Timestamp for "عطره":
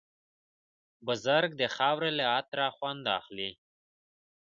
2.35-2.67